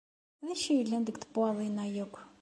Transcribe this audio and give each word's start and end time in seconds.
D 0.45 0.47
acu 0.53 0.71
yellan 0.75 1.03
deg 1.05 1.15
tebwaḍin-a 1.17 1.85
akk? 2.03 2.15